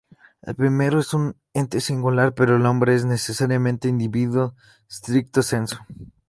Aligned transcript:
El 0.41 0.55
primero 0.55 0.99
es 0.99 1.13
un 1.13 1.35
"ente 1.53 1.79
singular", 1.79 2.33
pero 2.33 2.55
el 2.55 2.65
hombre 2.65 2.95
es 2.95 3.05
necesariamente 3.05 3.87
individuo 3.87 4.55
stricto 4.89 5.43
sensu. 5.43 5.77